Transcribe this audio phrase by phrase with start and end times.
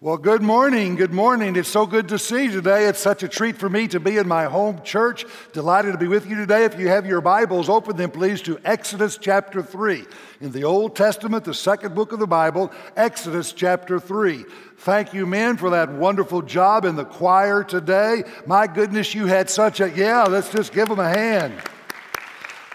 [0.00, 0.94] Well, good morning.
[0.94, 1.56] Good morning.
[1.56, 2.86] It's so good to see you today.
[2.86, 5.26] It's such a treat for me to be in my home church.
[5.52, 6.64] Delighted to be with you today.
[6.64, 10.04] If you have your Bibles, open them please to Exodus chapter 3.
[10.40, 14.44] In the Old Testament, the second book of the Bible, Exodus chapter 3.
[14.76, 18.22] Thank you, men, for that wonderful job in the choir today.
[18.46, 21.54] My goodness, you had such a, yeah, let's just give them a hand.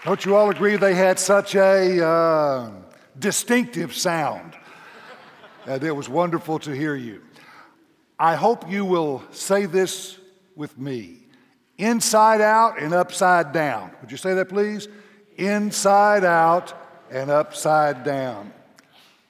[0.04, 2.70] Don't you all agree they had such a uh,
[3.18, 4.58] distinctive sound?
[5.66, 7.22] And it was wonderful to hear you.
[8.18, 10.18] I hope you will say this
[10.54, 11.26] with me
[11.78, 13.90] inside out and upside down.
[14.00, 14.88] Would you say that, please?
[15.36, 16.74] Inside out
[17.10, 18.52] and upside down.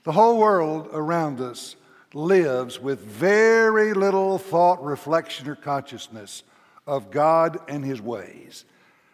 [0.03, 1.77] The whole world around us
[2.13, 6.43] lives with very little thought, reflection, or consciousness
[6.87, 8.65] of God and His ways.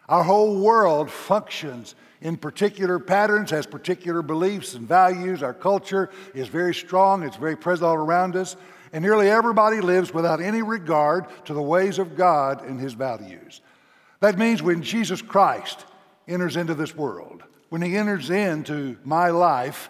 [0.09, 5.41] Our whole world functions in particular patterns, has particular beliefs and values.
[5.41, 8.55] Our culture is very strong, it's very present all around us.
[8.93, 13.61] And nearly everybody lives without any regard to the ways of God and His values.
[14.19, 15.85] That means when Jesus Christ
[16.27, 19.89] enters into this world, when He enters into my life,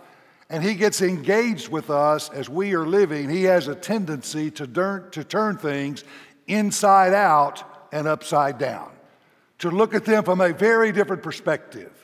[0.49, 4.67] and He gets engaged with us as we are living, He has a tendency to
[4.67, 6.03] turn, to turn things
[6.47, 8.91] inside out and upside down,
[9.59, 12.01] to look at them from a very different perspective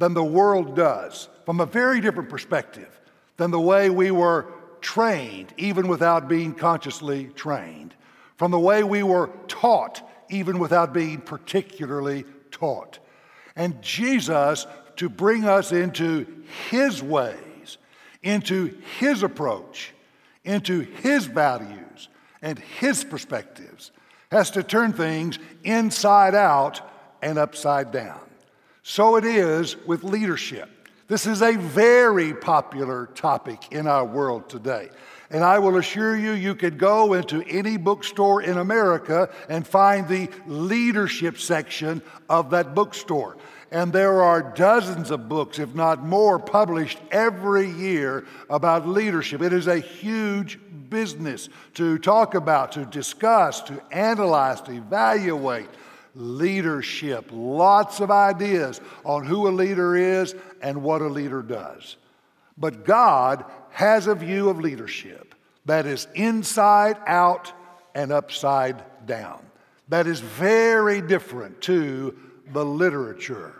[0.00, 3.00] than the world does, from a very different perspective
[3.36, 4.46] than the way we were
[4.80, 7.94] trained, even without being consciously trained,
[8.36, 12.98] from the way we were taught, even without being particularly taught.
[13.54, 16.26] And Jesus, to bring us into
[16.70, 17.76] His ways,
[18.22, 19.92] into His approach,
[20.44, 22.08] into His values
[22.40, 23.90] and His perspectives,
[24.30, 26.80] has to turn things inside out
[27.20, 28.29] and upside down.
[28.90, 30.68] So it is with leadership.
[31.06, 34.88] This is a very popular topic in our world today.
[35.30, 40.08] And I will assure you, you could go into any bookstore in America and find
[40.08, 43.36] the leadership section of that bookstore.
[43.70, 49.40] And there are dozens of books, if not more, published every year about leadership.
[49.40, 55.68] It is a huge business to talk about, to discuss, to analyze, to evaluate
[56.14, 57.28] leadership.
[57.30, 61.96] Lots of ideas on who a leader is and what a leader does.
[62.58, 65.34] But God has a view of leadership
[65.66, 67.52] that is inside out
[67.94, 69.40] and upside down.
[69.88, 72.16] That is very different to
[72.52, 73.54] the literature.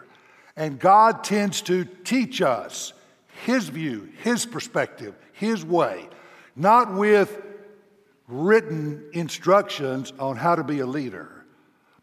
[0.56, 2.93] And God tends to teach us
[3.44, 6.09] His view, His perspective, His way,
[6.55, 7.43] not with
[8.28, 11.40] written instructions on how to be a leader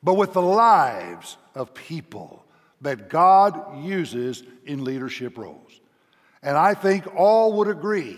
[0.08, 2.46] but with the lives of people
[2.80, 5.82] that God uses in leadership roles.
[6.42, 8.18] And I think all would agree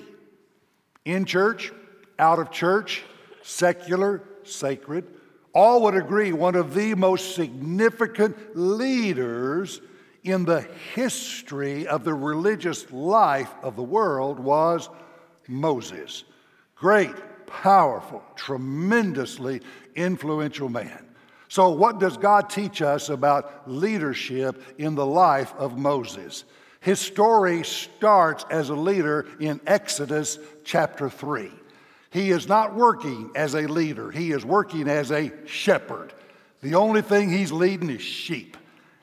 [1.03, 1.73] in church,
[2.19, 3.01] out of church,
[3.41, 5.07] secular, sacred,
[5.51, 9.81] all would agree one of the most significant leaders
[10.23, 10.61] in the
[10.93, 14.91] history of the religious life of the world was
[15.47, 16.23] Moses.
[16.75, 17.15] Great,
[17.47, 19.61] powerful, tremendously
[19.95, 21.08] influential man.
[21.49, 26.45] So, what does God teach us about leadership in the life of Moses?
[26.79, 31.51] His story starts as a leader in Exodus chapter 3.
[32.11, 36.13] He is not working as a leader, he is working as a shepherd.
[36.61, 38.55] The only thing he's leading is sheep.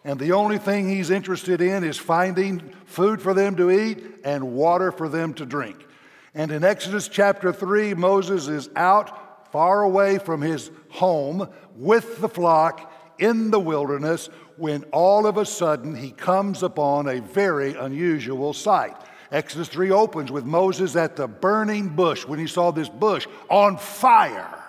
[0.05, 4.53] And the only thing he's interested in is finding food for them to eat and
[4.53, 5.85] water for them to drink.
[6.33, 12.29] And in Exodus chapter 3, Moses is out far away from his home with the
[12.29, 18.53] flock in the wilderness when all of a sudden he comes upon a very unusual
[18.53, 18.97] sight.
[19.31, 23.77] Exodus 3 opens with Moses at the burning bush when he saw this bush on
[23.77, 24.65] fire,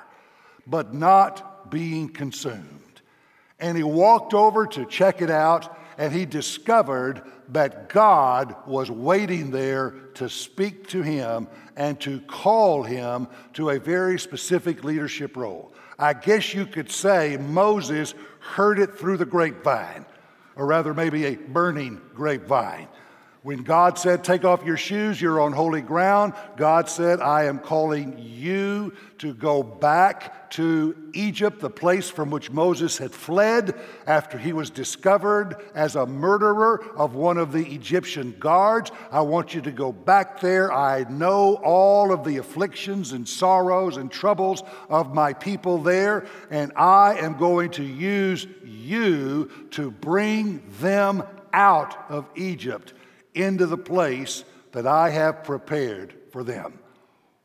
[0.66, 3.02] but not being consumed.
[3.60, 9.52] And he walked over to check it out, and he discovered that God was waiting
[9.52, 15.72] there to speak to him and to call him to a very specific leadership role.
[16.00, 20.06] I guess you could say Moses heard it through the grapevine,
[20.56, 22.88] or rather, maybe a burning grapevine.
[23.44, 27.60] When God said, Take off your shoes, you're on holy ground, God said, I am
[27.60, 33.76] calling you to go back to Egypt, the place from which Moses had fled
[34.06, 38.92] after he was discovered as a murderer of one of the Egyptian guards.
[39.12, 40.72] I want you to go back there.
[40.72, 46.72] I know all of the afflictions and sorrows and troubles of my people there, and
[46.76, 51.24] I am going to use you to bring them
[51.54, 52.94] out of Egypt
[53.38, 56.80] into the place that I have prepared for them.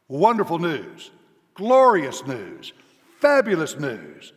[0.08, 1.10] Wonderful news.
[1.54, 2.72] glorious news,
[3.20, 4.32] fabulous news.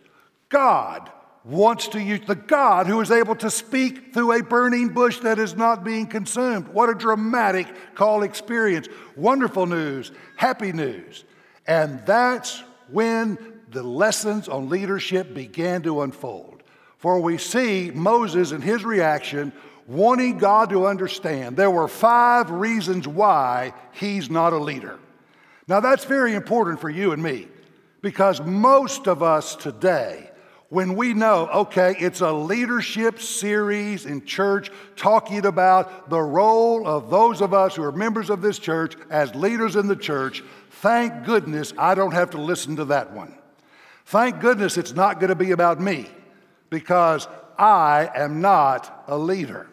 [0.50, 1.12] God
[1.44, 5.38] wants to use the God who is able to speak through a burning bush that
[5.38, 6.68] is not being consumed.
[6.70, 8.88] What a dramatic call experience.
[9.16, 11.24] Wonderful news, happy news.
[11.68, 13.38] And that's when
[13.70, 16.64] the lessons on leadership began to unfold.
[16.98, 19.52] For we see Moses and his reaction
[19.88, 25.00] wanting God to understand there were five reasons why he's not a leader.
[25.68, 27.48] Now, that's very important for you and me
[28.02, 30.30] because most of us today,
[30.70, 37.10] when we know, okay, it's a leadership series in church talking about the role of
[37.10, 41.26] those of us who are members of this church as leaders in the church, thank
[41.26, 43.36] goodness I don't have to listen to that one.
[44.06, 46.08] Thank goodness it's not going to be about me
[46.70, 47.28] because
[47.58, 49.68] I am not a leader.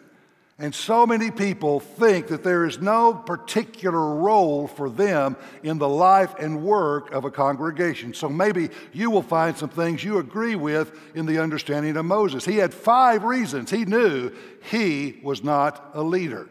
[0.63, 5.89] And so many people think that there is no particular role for them in the
[5.89, 8.13] life and work of a congregation.
[8.13, 12.45] So maybe you will find some things you agree with in the understanding of Moses.
[12.45, 14.31] He had five reasons he knew
[14.71, 16.47] he was not a leader.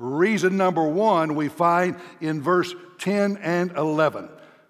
[0.00, 4.28] Reason number one we find in verse 10 and 11.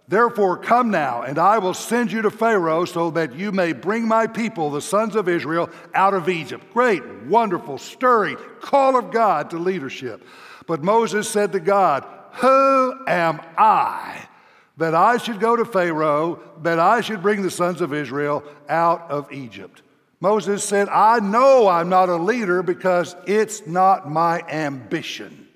[0.08, 4.06] Therefore, come now, and I will send you to Pharaoh so that you may bring
[4.06, 6.64] my people, the sons of Israel, out of Egypt.
[6.72, 10.24] Great, wonderful, stirring call of God to leadership.
[10.66, 14.28] But Moses said to God, Who am I
[14.76, 19.10] that I should go to Pharaoh, that I should bring the sons of Israel out
[19.10, 19.82] of Egypt?
[20.20, 25.48] Moses said, I know I'm not a leader because it's not my ambition.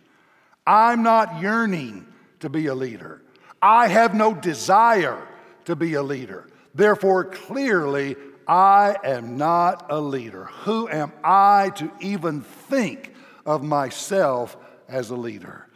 [0.66, 2.06] I'm not yearning
[2.40, 3.22] to be a leader.
[3.62, 5.26] I have no desire
[5.66, 6.46] to be a leader.
[6.74, 8.16] Therefore, clearly,
[8.46, 10.46] I am not a leader.
[10.62, 13.14] Who am I to even think
[13.44, 14.56] of myself
[14.88, 15.66] as a leader?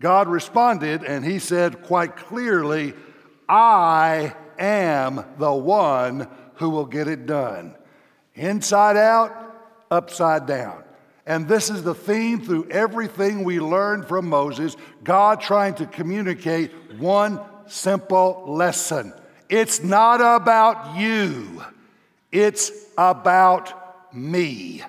[0.00, 2.94] God responded and he said quite clearly,
[3.48, 7.74] I am the one who will get it done.
[8.34, 9.32] Inside out,
[9.90, 10.82] upside down.
[11.26, 16.70] And this is the theme through everything we learned from Moses God trying to communicate
[16.98, 19.12] one simple lesson
[19.48, 21.62] it's not about you,
[22.32, 24.82] it's about me.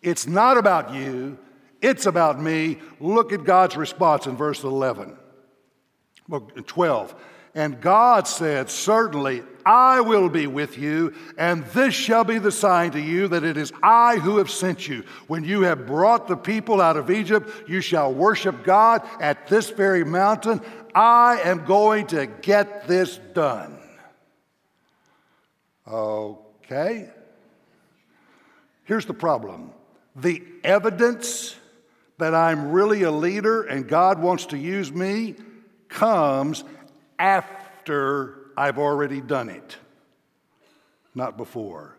[0.00, 1.38] It's not about you,
[1.80, 2.78] it's about me.
[3.00, 5.16] Look at God's response in verse 11.
[6.66, 7.14] 12.
[7.54, 12.92] And God said, Certainly I will be with you, and this shall be the sign
[12.92, 15.04] to you that it is I who have sent you.
[15.26, 19.68] When you have brought the people out of Egypt, you shall worship God at this
[19.68, 20.62] very mountain.
[20.94, 23.78] I am going to get this done.
[25.86, 27.10] Okay?
[28.84, 29.72] Here's the problem
[30.16, 31.54] the evidence
[32.16, 35.34] that I'm really a leader and God wants to use me
[35.90, 36.64] comes
[37.18, 39.76] after I've already done it,
[41.14, 41.94] not before.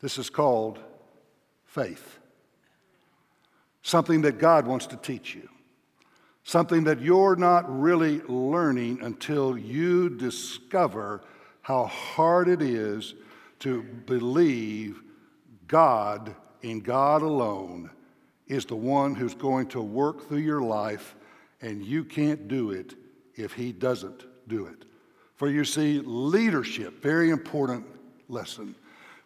[0.00, 0.78] This is called
[1.66, 2.18] faith.
[3.82, 5.50] Something that God wants to teach you.
[6.44, 11.20] Something that you're not really learning until you discover
[11.60, 13.14] how hard it is
[13.58, 15.02] to believe
[15.68, 17.90] God in God alone
[18.46, 21.14] is the one who's going to work through your life,
[21.60, 22.94] and you can't do it
[23.34, 24.84] if He doesn't do it.
[25.34, 27.86] For you see, leadership, very important
[28.28, 28.74] lesson.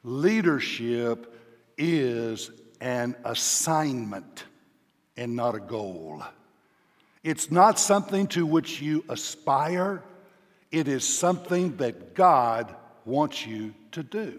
[0.03, 1.37] Leadership
[1.79, 4.45] is an assignment
[5.17, 6.23] and not a goal.
[7.23, 10.03] It's not something to which you aspire,
[10.73, 14.39] it is something that God wants you to do.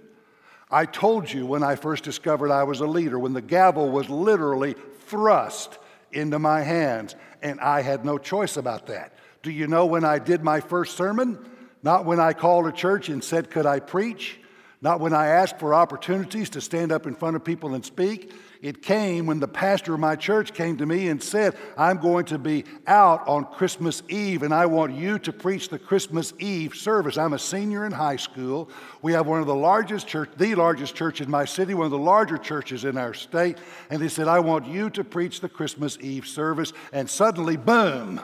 [0.70, 4.10] I told you when I first discovered I was a leader, when the gavel was
[4.10, 5.78] literally thrust
[6.12, 9.14] into my hands, and I had no choice about that.
[9.44, 11.40] Do you know when I did my first sermon?
[11.84, 14.38] Not when I called a church and said, Could I preach?
[14.84, 18.34] Not when I asked for opportunities to stand up in front of people and speak.
[18.64, 22.26] It came when the pastor of my church came to me and said, I'm going
[22.26, 26.74] to be out on Christmas Eve and I want you to preach the Christmas Eve
[26.74, 27.16] service.
[27.16, 28.72] I'm a senior in high school.
[29.04, 31.92] We have one of the largest church, the largest church in my city, one of
[31.92, 33.60] the larger churches in our state.
[33.92, 36.74] And he said, I want you to preach the Christmas Eve service.
[36.92, 38.20] And suddenly, boom,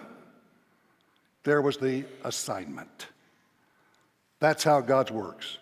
[1.48, 3.08] there was the assignment.
[4.42, 5.60] That's how God works.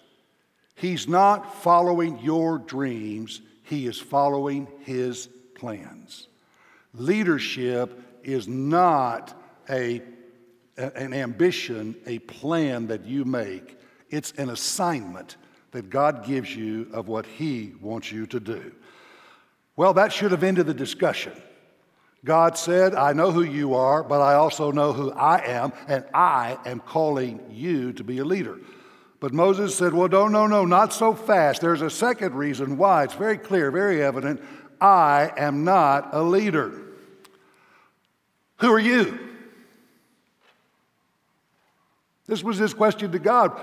[0.74, 6.27] He's not following your dreams, He is following His plans.
[6.96, 9.39] Leadership is not
[9.70, 10.01] a,
[10.75, 13.77] an ambition, a plan that you make,
[14.10, 15.38] it's an assignment
[15.70, 18.74] that God gives you of what He wants you to do.
[19.75, 21.34] Well, that should have ended the discussion.
[22.25, 26.03] God said, I know who you are, but I also know who I am, and
[26.12, 28.60] I am calling you to be a leader.
[29.20, 31.62] But Moses said, Well, no, no, no, not so fast.
[31.62, 33.03] There's a second reason why.
[33.03, 34.41] It's very clear, very evident.
[34.82, 36.82] I am not a leader.
[38.58, 39.20] Who are you?
[42.25, 43.60] This was his question to God.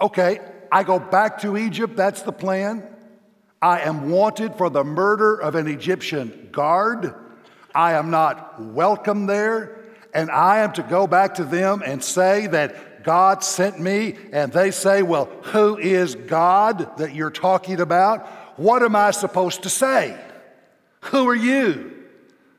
[0.00, 0.40] Okay,
[0.72, 2.82] I go back to Egypt, that's the plan.
[3.60, 7.14] I am wanted for the murder of an Egyptian guard.
[7.74, 9.76] I am not welcome there.
[10.12, 14.16] And I am to go back to them and say that God sent me.
[14.32, 18.26] And they say, Well, who is God that you're talking about?
[18.58, 20.18] What am I supposed to say?
[21.02, 21.96] Who are you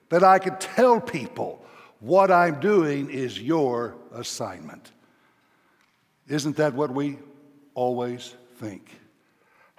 [0.10, 1.64] that I could tell people
[2.00, 4.92] what I'm doing is your assignment?
[6.28, 7.20] Isn't that what we
[7.76, 9.01] always think?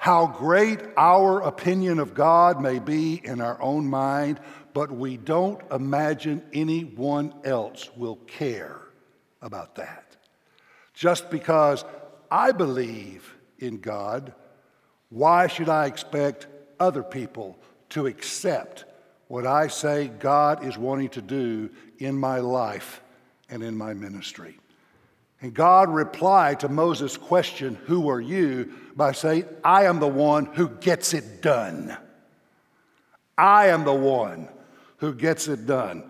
[0.02, 4.40] How great our opinion of God may be in our own mind,
[4.75, 8.80] but we don't imagine anyone else will care
[9.40, 10.16] about that.
[10.92, 11.85] Just because
[12.32, 14.35] I believe in God,
[15.09, 16.49] why should I expect
[16.80, 17.56] other people
[17.90, 18.85] to accept
[19.28, 23.00] what I say God is wanting to do in my life
[23.49, 24.59] and in my ministry?
[25.42, 28.72] And God replied to Moses' question, Who are you?
[28.96, 31.96] by saying, I am the one who gets it done.
[33.37, 34.49] I am the one
[34.99, 36.04] who gets it done.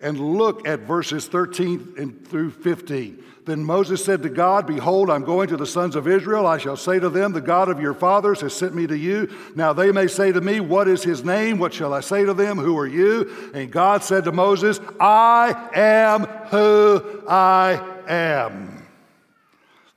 [0.00, 3.24] And look at verses 13 and through 15.
[3.44, 6.46] Then Moses said to God, Behold, I'm going to the sons of Israel.
[6.46, 9.34] I shall say to them, The God of your fathers has sent me to you.
[9.56, 11.58] Now they may say to me, What is his name?
[11.58, 12.58] What shall I say to them?
[12.58, 13.50] Who are you?
[13.54, 18.77] And God said to Moses, I am who I am.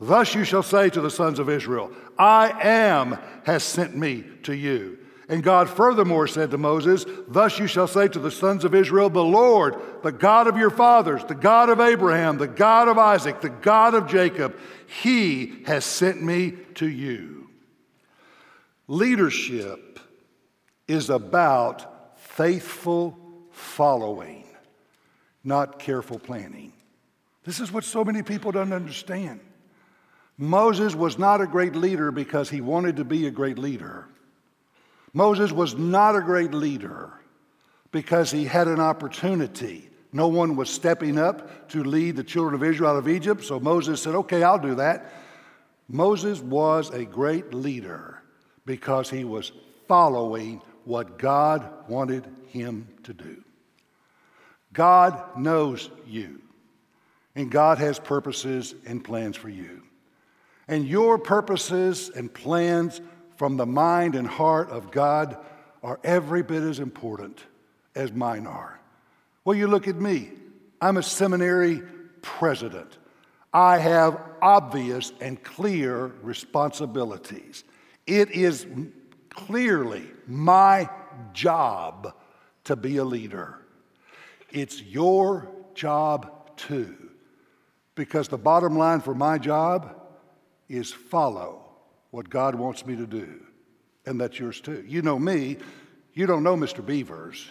[0.02, 4.54] Thus you shall say to the sons of Israel, I am has sent me to
[4.54, 4.98] you.
[5.30, 9.12] And God furthermore said to Moses, Thus you shall say to the sons of Israel,
[9.12, 13.42] The Lord, the God of your fathers, the God of Abraham, the God of Isaac,
[13.42, 14.58] the God of Jacob,
[15.02, 17.50] he has sent me to you.
[18.88, 20.00] Leadership
[20.88, 23.18] is about faithful
[23.52, 24.46] following,
[25.44, 26.74] not careful planning.
[27.44, 29.40] This is what so many people don't understand.
[30.38, 34.08] Moses was not a great leader because he wanted to be a great leader.
[35.14, 37.12] Moses was not a great leader
[37.92, 39.90] because he had an opportunity.
[40.14, 43.60] No one was stepping up to lead the children of Israel out of Egypt, so
[43.60, 45.14] Moses said, Okay, I'll do that.
[45.88, 48.22] Moses was a great leader
[48.66, 49.52] because he was
[49.88, 53.44] following what God wanted him to do.
[54.74, 56.42] God knows you,
[57.36, 59.81] and God has purposes and plans for you.
[60.68, 63.02] And your purposes and plans
[63.38, 65.38] from the mind and heart of God
[65.84, 67.44] are every bit as important
[67.96, 68.80] as mine are.
[69.44, 70.30] Well, you look at me.
[70.80, 71.82] I'm a seminary
[72.22, 72.98] president.
[73.54, 77.64] I have obvious and clear responsibilities.
[78.08, 78.66] It is
[79.30, 80.90] clearly my
[81.34, 82.14] job
[82.66, 83.60] to be a leader.
[84.52, 86.96] It's your job too.
[87.96, 90.01] Because the bottom line for my job
[90.72, 91.66] is follow
[92.12, 93.42] what God wants me to do.
[94.06, 94.84] And that's yours too.
[94.88, 95.58] You know me,
[96.14, 96.86] you don't know Mr.
[96.86, 97.48] Beavers.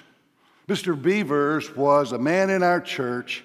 [0.68, 1.00] Mr.
[1.00, 3.44] Beavers was a man in our church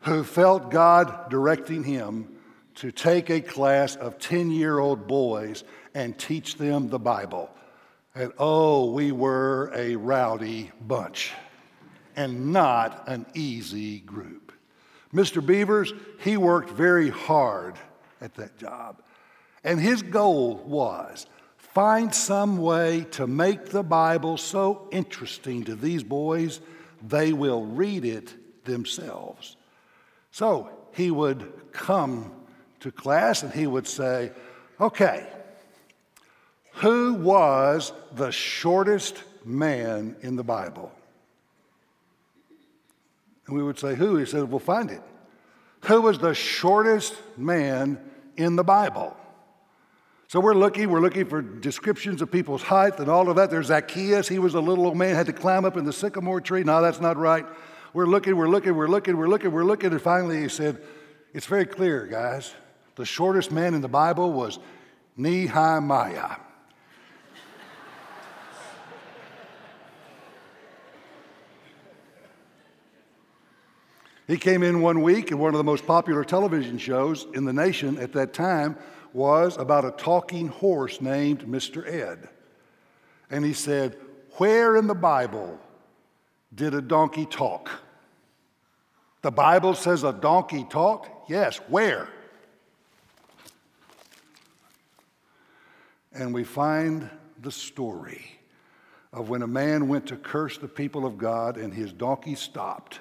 [0.00, 2.36] who felt God directing him
[2.76, 7.50] to take a class of 10 year old boys and teach them the Bible.
[8.14, 11.32] And oh, we were a rowdy bunch
[12.16, 14.52] and not an easy group.
[15.14, 15.44] Mr.
[15.44, 17.76] Beavers, he worked very hard
[18.20, 19.02] at that job.
[19.64, 26.02] And his goal was find some way to make the Bible so interesting to these
[26.02, 26.60] boys
[27.06, 29.56] they will read it themselves.
[30.32, 32.32] So he would come
[32.80, 34.32] to class and he would say,
[34.80, 35.26] Okay,
[36.74, 40.92] who was the shortest man in the Bible?
[43.46, 44.16] And we would say, Who?
[44.16, 45.02] He said, We'll find it.
[45.82, 47.98] Who was the shortest man
[48.36, 49.16] in the Bible?
[50.28, 53.50] So we're looking, we're looking for descriptions of people's height and all of that.
[53.50, 54.28] There's Zacchaeus.
[54.28, 56.62] He was a little old man, had to climb up in the sycamore tree.
[56.64, 57.46] No, that's not right.
[57.94, 59.92] We're looking, we're looking, we're looking, we're looking, we're looking.
[59.92, 60.82] And finally he said,
[61.32, 62.52] It's very clear, guys.
[62.96, 64.58] The shortest man in the Bible was
[65.16, 66.36] Nehemiah.
[74.28, 77.52] He came in one week and one of the most popular television shows in the
[77.52, 78.76] nation at that time
[79.14, 81.90] was about a talking horse named Mr.
[81.90, 82.28] Ed.
[83.30, 83.96] And he said,
[84.36, 85.58] Where in the Bible
[86.54, 87.70] Did a donkey talk?
[89.22, 91.30] The Bible says a donkey talked?
[91.30, 91.58] Yes.
[91.68, 92.08] Where?
[96.12, 97.08] And we find
[97.40, 98.24] the story
[99.12, 103.00] of when a man went to curse the people of God and his donkey stopped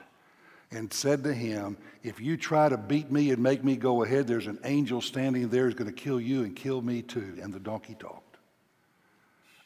[0.71, 4.27] and said to him, If you try to beat me and make me go ahead,
[4.27, 7.38] there's an angel standing there who's going to kill you and kill me too.
[7.41, 8.38] And the donkey talked.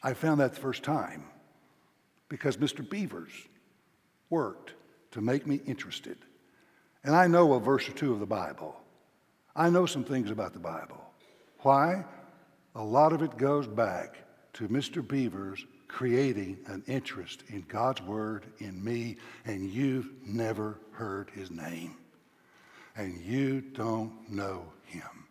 [0.03, 1.25] I found that the first time
[2.29, 2.87] because Mr.
[2.87, 3.31] Beavers
[4.29, 4.73] worked
[5.11, 6.17] to make me interested.
[7.03, 8.75] And I know a verse or two of the Bible.
[9.55, 11.03] I know some things about the Bible.
[11.59, 12.05] Why?
[12.75, 14.15] A lot of it goes back
[14.53, 15.05] to Mr.
[15.05, 21.95] Beavers creating an interest in God's Word in me, and you've never heard his name.
[22.95, 25.27] And you don't know him.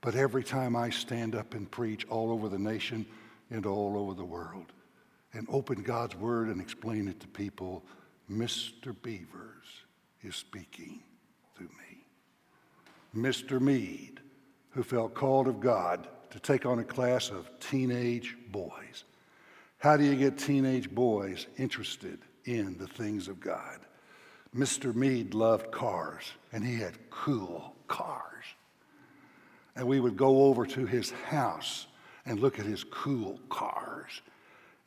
[0.00, 3.04] But every time I stand up and preach all over the nation
[3.50, 4.72] and all over the world
[5.32, 7.84] and open God's Word and explain it to people,
[8.30, 8.94] Mr.
[9.02, 9.66] Beavers
[10.22, 11.00] is speaking
[11.56, 12.04] through me.
[13.14, 13.60] Mr.
[13.60, 14.20] Mead,
[14.70, 19.04] who felt called of God to take on a class of teenage boys
[19.78, 23.78] how do you get teenage boys interested in the things of God?
[24.56, 24.94] Mr.
[24.94, 28.44] Mead loved cars, and he had cool cars.
[29.76, 31.86] And we would go over to his house
[32.26, 34.20] and look at his cool cars.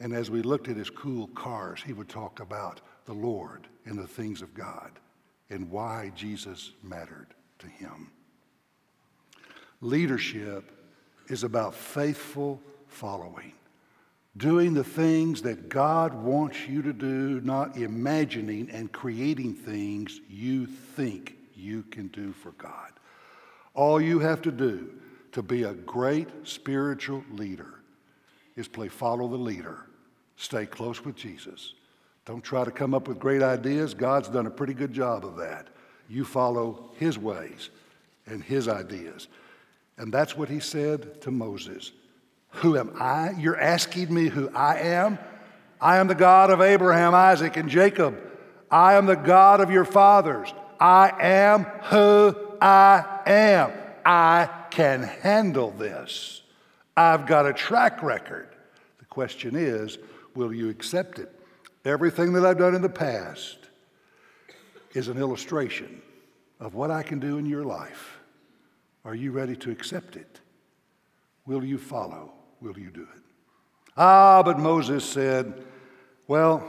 [0.01, 3.98] And as we looked at his cool cars, he would talk about the Lord and
[3.98, 4.91] the things of God
[5.50, 7.27] and why Jesus mattered
[7.60, 8.12] to him.
[9.79, 10.71] Leadership
[11.29, 13.53] is about faithful following
[14.38, 20.65] doing the things that God wants you to do, not imagining and creating things you
[20.65, 22.91] think you can do for God.
[23.73, 24.89] All you have to do
[25.33, 27.81] to be a great spiritual leader
[28.55, 29.85] is play follow the leader,
[30.35, 31.73] stay close with Jesus.
[32.25, 33.93] Don't try to come up with great ideas.
[33.93, 35.67] God's done a pretty good job of that.
[36.07, 37.69] You follow his ways
[38.27, 39.27] and his ideas.
[39.97, 41.91] And that's what he said to Moses.
[42.55, 43.31] Who am I?
[43.37, 45.18] You're asking me who I am?
[45.79, 48.18] I am the God of Abraham, Isaac, and Jacob.
[48.70, 50.53] I am the God of your fathers.
[50.79, 53.72] I am who I am.
[54.05, 56.42] I can handle this.
[56.96, 58.50] I've got a track record.
[59.00, 59.98] The question is,
[60.35, 61.33] will you accept it?
[61.83, 63.57] Everything that I've done in the past
[64.94, 66.01] is an illustration
[66.59, 68.20] of what I can do in your life.
[69.03, 70.40] Are you ready to accept it?
[71.46, 72.33] Will you follow?
[72.61, 73.21] Will you do it?
[73.97, 75.65] Ah, but Moses said,
[76.27, 76.63] Well,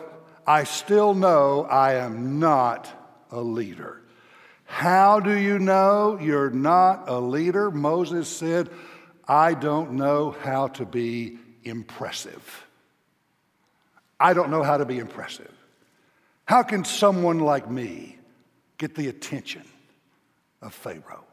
[0.46, 2.88] I still know I am not
[3.30, 4.00] a leader.
[4.64, 7.70] How do you know you're not a leader?
[7.70, 8.70] Moses said,
[9.28, 12.66] I don't know how to be impressive.
[14.18, 15.52] I don't know how to be impressive.
[16.46, 18.16] How can someone like me
[18.78, 19.62] get the attention
[20.60, 21.24] of Pharaoh?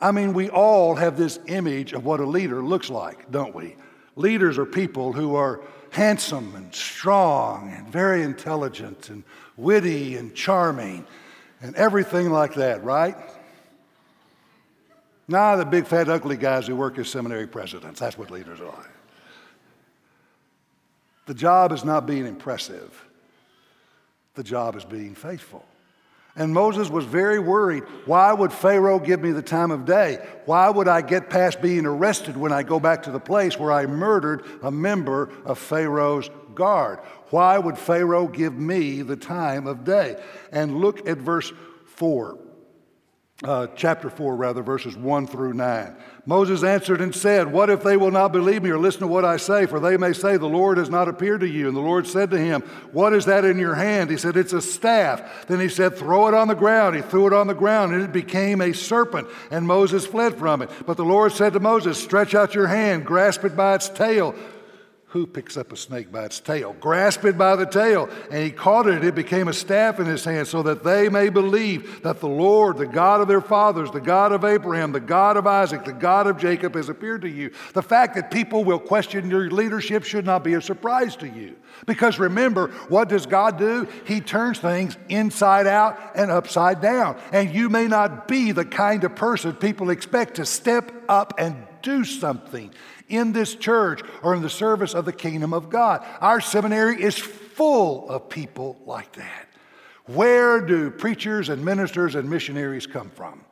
[0.00, 3.76] I mean, we all have this image of what a leader looks like, don't we?
[4.16, 9.22] Leaders are people who are handsome and strong and very intelligent and
[9.56, 11.06] witty and charming
[11.60, 13.16] and everything like that, right?
[15.28, 18.00] Nah, the big fat ugly guys who work as seminary presidents.
[18.00, 18.90] That's what leaders are.
[21.26, 23.04] The job is not being impressive,
[24.34, 25.64] the job is being faithful.
[26.36, 27.84] And Moses was very worried.
[28.06, 30.18] Why would Pharaoh give me the time of day?
[30.46, 33.70] Why would I get past being arrested when I go back to the place where
[33.70, 36.98] I murdered a member of Pharaoh's guard?
[37.30, 40.20] Why would Pharaoh give me the time of day?
[40.50, 41.52] And look at verse
[41.84, 42.38] 4
[43.42, 45.96] uh, chapter 4, rather, verses 1 through 9.
[46.24, 49.24] Moses answered and said, What if they will not believe me or listen to what
[49.24, 49.66] I say?
[49.66, 51.66] For they may say, The Lord has not appeared to you.
[51.66, 54.08] And the Lord said to him, What is that in your hand?
[54.08, 55.46] He said, It's a staff.
[55.48, 56.94] Then he said, Throw it on the ground.
[56.94, 59.26] He threw it on the ground, and it became a serpent.
[59.50, 60.70] And Moses fled from it.
[60.86, 64.34] But the Lord said to Moses, Stretch out your hand, grasp it by its tail
[65.14, 66.74] who picks up a snake by its tail?
[66.80, 68.08] Grasp it by the tail.
[68.32, 69.04] And he caught it.
[69.04, 72.78] It became a staff in his hand so that they may believe that the Lord,
[72.78, 76.26] the God of their fathers, the God of Abraham, the God of Isaac, the God
[76.26, 77.52] of Jacob has appeared to you.
[77.74, 81.54] The fact that people will question your leadership should not be a surprise to you.
[81.86, 83.86] Because remember, what does God do?
[84.04, 87.20] He turns things inside out and upside down.
[87.30, 91.68] And you may not be the kind of person people expect to step up and
[91.82, 92.72] do something
[93.08, 96.04] in this church or in the service of the kingdom of God.
[96.20, 99.48] Our seminary is full of people like that.
[100.06, 103.44] Where do preachers and ministers and missionaries come from?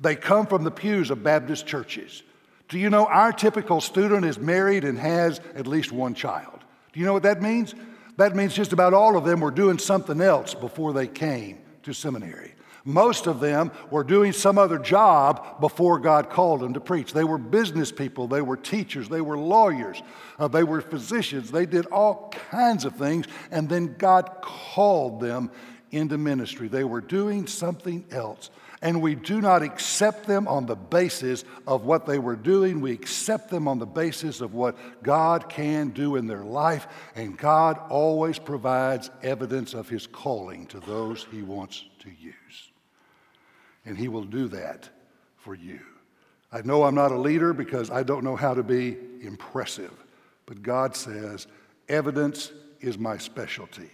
[0.00, 2.22] They come from the pews of Baptist churches.
[2.68, 6.60] Do you know our typical student is married and has at least one child?
[6.92, 7.74] Do you know what that means?
[8.16, 11.92] That means just about all of them were doing something else before they came to
[11.92, 12.54] seminary.
[12.84, 17.12] Most of them were doing some other job before God called them to preach.
[17.12, 20.02] They were business people, they were teachers, they were lawyers,
[20.38, 25.50] uh, they were physicians, they did all kinds of things, and then God called them
[25.90, 26.68] into ministry.
[26.68, 28.50] They were doing something else.
[28.82, 32.80] And we do not accept them on the basis of what they were doing.
[32.80, 36.86] We accept them on the basis of what God can do in their life.
[37.14, 42.72] And God always provides evidence of His calling to those He wants to use.
[43.84, 44.88] And He will do that
[45.36, 45.80] for you.
[46.50, 49.92] I know I'm not a leader because I don't know how to be impressive.
[50.46, 51.46] But God says,
[51.88, 53.90] evidence is my specialty.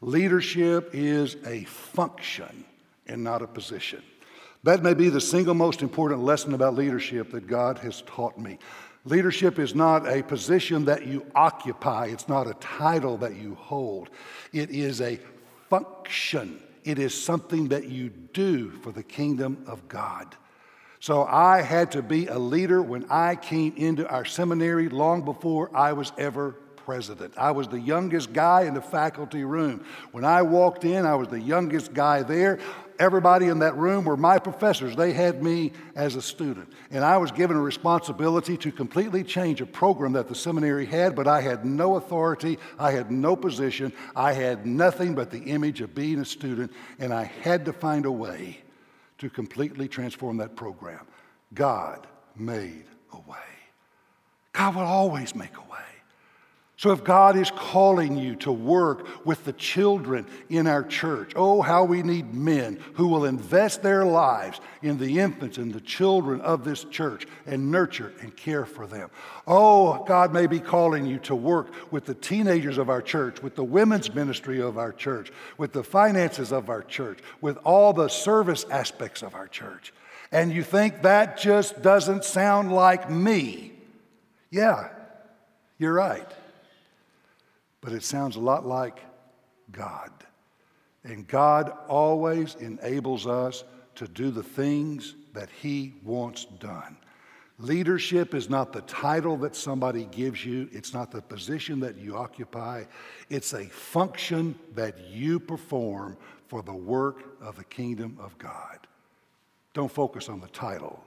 [0.00, 2.64] Leadership is a function
[3.06, 4.02] and not a position.
[4.64, 8.58] That may be the single most important lesson about leadership that God has taught me.
[9.04, 14.08] Leadership is not a position that you occupy, it's not a title that you hold.
[14.54, 15.20] It is a
[15.68, 20.34] function, it is something that you do for the kingdom of God.
[20.98, 25.70] So I had to be a leader when I came into our seminary long before
[25.76, 27.34] I was ever president.
[27.36, 29.84] I was the youngest guy in the faculty room.
[30.12, 32.58] When I walked in, I was the youngest guy there
[32.98, 34.96] everybody in that room were my professors.
[34.96, 36.72] They had me as a student.
[36.90, 41.14] And I was given a responsibility to completely change a program that the seminary had,
[41.14, 45.80] but I had no authority, I had no position, I had nothing but the image
[45.80, 48.58] of being a student, and I had to find a way
[49.18, 51.06] to completely transform that program.
[51.54, 53.38] God made a way.
[54.52, 55.93] God will always make a way.
[56.84, 61.62] So, if God is calling you to work with the children in our church, oh,
[61.62, 66.42] how we need men who will invest their lives in the infants and the children
[66.42, 69.08] of this church and nurture and care for them.
[69.46, 73.54] Oh, God may be calling you to work with the teenagers of our church, with
[73.54, 78.08] the women's ministry of our church, with the finances of our church, with all the
[78.08, 79.94] service aspects of our church.
[80.30, 83.72] And you think that just doesn't sound like me.
[84.50, 84.90] Yeah,
[85.78, 86.30] you're right
[87.84, 88.98] but it sounds a lot like
[89.70, 90.10] God.
[91.04, 93.62] And God always enables us
[93.96, 96.96] to do the things that He wants done.
[97.58, 102.16] Leadership is not the title that somebody gives you, it's not the position that you
[102.16, 102.84] occupy,
[103.28, 106.16] it's a function that you perform
[106.48, 108.78] for the work of the kingdom of God.
[109.74, 111.04] Don't focus on the title,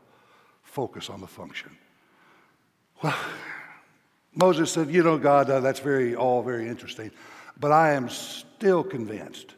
[0.61, 1.71] focus on the function.
[3.01, 3.17] Well,
[4.37, 7.11] Moses said, You know, God, uh, that's very, all very interesting,
[7.59, 9.55] but I am still convinced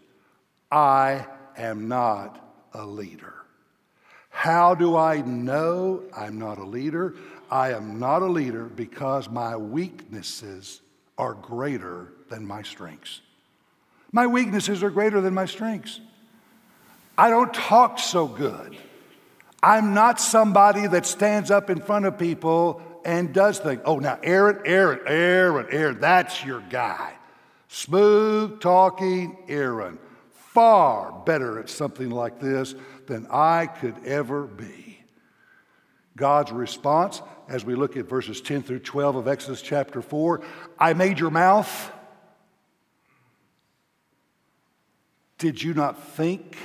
[0.71, 1.25] I
[1.57, 3.33] am not a leader.
[4.29, 7.15] How do I know I'm not a leader?
[7.51, 10.81] I am not a leader because my weaknesses
[11.17, 13.21] are greater than my strengths.
[14.13, 15.99] My weaknesses are greater than my strengths.
[17.17, 18.77] I don't talk so good.
[19.61, 23.81] I'm not somebody that stands up in front of people and does things.
[23.85, 27.13] Oh, now, Aaron, Aaron, Aaron, Aaron, that's your guy.
[27.67, 29.97] Smooth talking Aaron.
[30.53, 32.75] Far better at something like this
[33.07, 34.99] than I could ever be.
[36.15, 40.43] God's response, as we look at verses 10 through 12 of Exodus chapter 4
[40.77, 41.91] I made your mouth.
[45.39, 46.57] Did you not think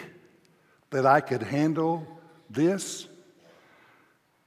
[0.91, 2.07] that I could handle
[2.51, 3.09] this?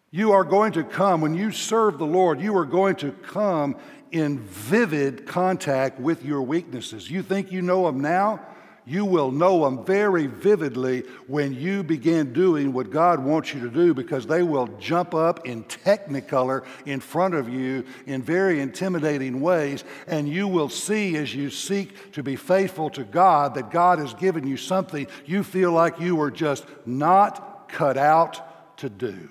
[0.09, 3.75] You are going to come, when you serve the Lord, you are going to come
[4.11, 7.11] in vivid contact with your weaknesses.
[7.11, 8.39] You think you know them now?
[8.85, 13.69] You will know them very vividly when you begin doing what God wants you to
[13.69, 19.41] do because they will jump up in technicolor in front of you in very intimidating
[19.41, 19.83] ways.
[20.07, 24.13] And you will see as you seek to be faithful to God that God has
[24.13, 29.29] given you something you feel like you were just not cut out to do.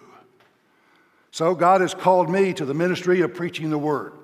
[1.37, 4.15] So God has called me to the ministry of preaching the word.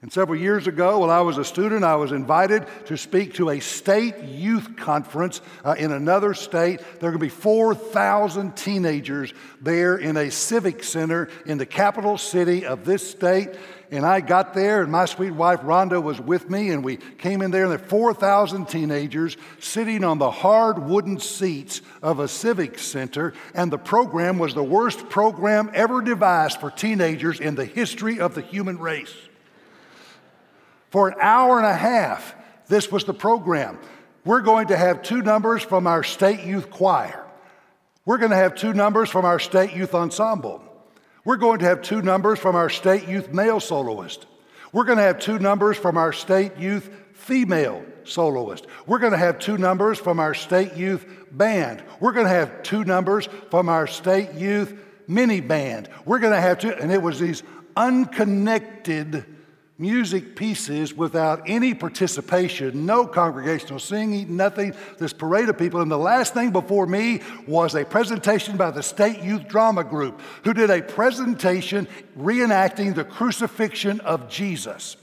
[0.00, 3.50] And several years ago, while I was a student, I was invited to speak to
[3.50, 6.78] a state youth conference uh, in another state.
[6.78, 12.16] There are going to be 4,000 teenagers there in a civic center in the capital
[12.16, 13.48] city of this state.
[13.92, 17.42] And I got there, and my sweet wife Rhonda was with me, and we came
[17.42, 22.26] in there, and there were 4,000 teenagers sitting on the hard wooden seats of a
[22.26, 23.34] civic center.
[23.54, 28.34] And the program was the worst program ever devised for teenagers in the history of
[28.34, 29.14] the human race.
[30.88, 32.34] For an hour and a half,
[32.68, 33.78] this was the program.
[34.24, 37.26] We're going to have two numbers from our state youth choir.
[38.06, 40.64] We're going to have two numbers from our state youth ensemble.
[41.24, 44.26] We're going to have two numbers from our state youth male soloist.
[44.72, 48.66] We're going to have two numbers from our state youth female soloist.
[48.86, 51.84] We're going to have two numbers from our state youth band.
[52.00, 54.74] We're going to have two numbers from our state youth
[55.06, 55.88] mini band.
[56.04, 57.42] We're going to have two, and it was these
[57.76, 59.24] unconnected
[59.82, 65.80] music pieces without any participation, no congregational singing, nothing, this parade of people.
[65.80, 70.20] And the last thing before me was a presentation by the State Youth Drama Group,
[70.44, 74.96] who did a presentation reenacting the crucifixion of Jesus.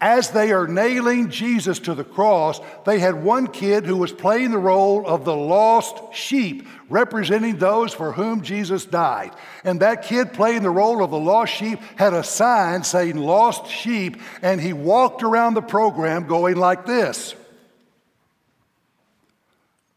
[0.00, 4.50] As they are nailing Jesus to the cross, they had one kid who was playing
[4.50, 9.32] the role of the lost sheep, representing those for whom Jesus died.
[9.64, 13.68] And that kid playing the role of the lost sheep had a sign saying lost
[13.68, 17.34] sheep, and he walked around the program going like this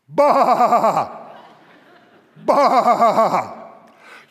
[0.07, 1.33] Bah!
[2.45, 3.58] Bah!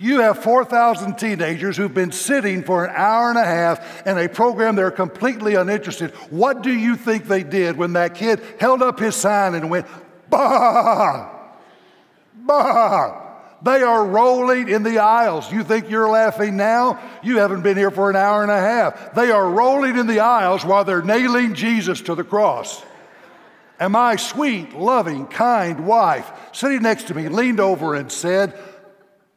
[0.01, 4.29] You have 4,000 teenagers who've been sitting for an hour and a half in a
[4.29, 6.13] program they're completely uninterested.
[6.31, 9.87] What do you think they did when that kid held up his sign and went,
[10.31, 11.31] bah,
[12.35, 13.25] bah?
[13.61, 15.51] They are rolling in the aisles.
[15.51, 17.01] You think you're laughing now?
[17.25, 19.15] You haven't been here for an hour and a half.
[19.15, 22.85] They are rolling in the aisles while they're nailing Jesus to the cross.
[23.81, 28.57] And my sweet, loving, kind wife, sitting next to me, leaned over and said,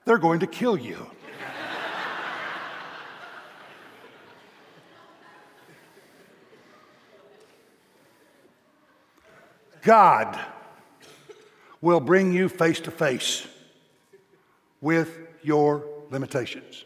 [0.05, 1.07] they're going to kill you.
[9.81, 10.39] God
[11.81, 13.47] will bring you face to face
[14.79, 16.85] with your limitations.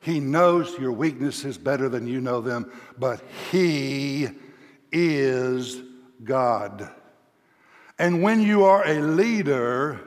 [0.00, 4.28] He knows your weaknesses better than you know them, but He
[4.90, 5.80] is
[6.24, 6.90] God.
[7.98, 10.00] And when you are a leader,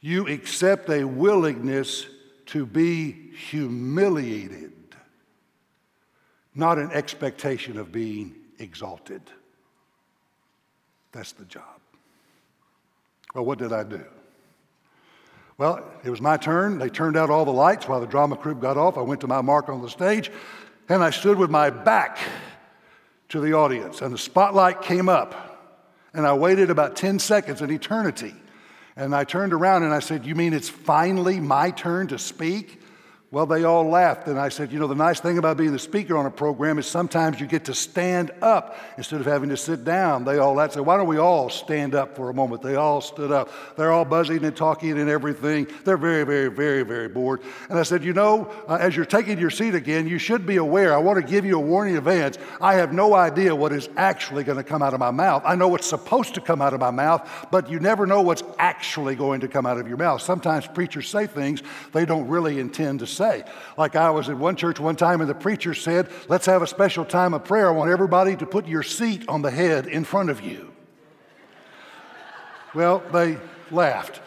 [0.00, 2.06] you accept a willingness
[2.46, 4.72] to be humiliated,
[6.54, 9.22] not an expectation of being exalted.
[11.12, 11.64] That's the job.
[13.34, 14.04] Well, what did I do?
[15.58, 16.78] Well, it was my turn.
[16.78, 18.96] They turned out all the lights while the drama crew got off.
[18.96, 20.30] I went to my mark on the stage
[20.88, 22.18] and I stood with my back
[23.28, 24.00] to the audience.
[24.00, 25.46] And the spotlight came up.
[26.12, 28.34] And I waited about 10 seconds, an eternity.
[29.00, 32.82] And I turned around and I said, You mean it's finally my turn to speak?
[33.32, 34.26] Well, they all laughed.
[34.26, 36.80] And I said, You know, the nice thing about being the speaker on a program
[36.80, 40.24] is sometimes you get to stand up instead of having to sit down.
[40.24, 40.74] They all laughed.
[40.74, 42.60] Said, Why don't we all stand up for a moment?
[42.60, 43.52] They all stood up.
[43.76, 45.68] They're all buzzing and talking and everything.
[45.84, 47.40] They're very, very, very, very bored.
[47.68, 50.56] And I said, You know, uh, as you're taking your seat again, you should be
[50.56, 50.92] aware.
[50.92, 52.36] I want to give you a warning in advance.
[52.60, 55.42] I have no idea what is actually going to come out of my mouth.
[55.46, 58.42] I know what's supposed to come out of my mouth, but you never know what's
[58.58, 60.20] actually going to come out of your mouth.
[60.20, 61.62] Sometimes preachers say things
[61.92, 63.44] they don't really intend to say say.
[63.76, 66.66] Like I was at one church one time and the preacher said, Let's have a
[66.66, 67.68] special time of prayer.
[67.68, 70.72] I want everybody to put your seat on the head in front of you.
[72.74, 73.38] Well, they
[73.70, 74.20] laughed.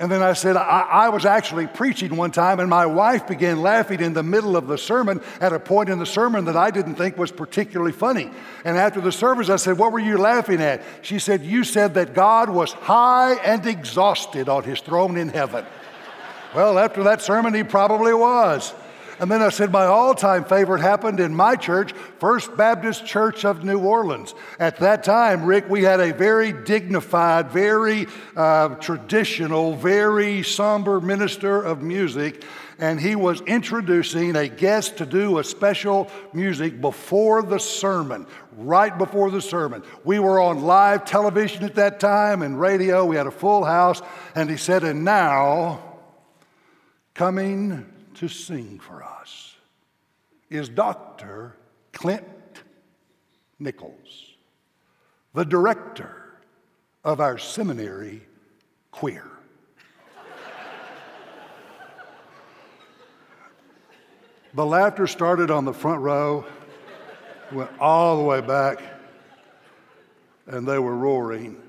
[0.00, 3.62] And then I said, I, I, was actually preaching one time, and my wife began
[3.62, 6.72] laughing in the middle of the sermon at a point in the sermon that I
[6.72, 8.28] didn't think was particularly funny.
[8.64, 10.82] And after the service, I said, What were you laughing at?
[11.02, 15.64] She said, You said that God was high and exhausted on his throne in heaven.
[16.54, 18.72] Well, after that sermon, he probably was.
[19.18, 23.44] And then I said, my all time favorite happened in my church, First Baptist Church
[23.44, 24.34] of New Orleans.
[24.60, 31.60] At that time, Rick, we had a very dignified, very uh, traditional, very somber minister
[31.60, 32.44] of music.
[32.78, 38.96] And he was introducing a guest to do a special music before the sermon, right
[38.96, 39.82] before the sermon.
[40.04, 43.04] We were on live television at that time and radio.
[43.04, 44.02] We had a full house.
[44.36, 45.93] And he said, And now,
[47.14, 49.56] coming to sing for us
[50.50, 51.56] is Dr.
[51.92, 52.24] Clint
[53.60, 54.34] Nichols,
[55.32, 56.34] the director
[57.04, 58.20] of our seminary
[58.90, 59.30] queer.
[64.54, 66.44] the laughter started on the front row,
[67.52, 68.80] went all the way back,
[70.46, 71.60] and they were roaring.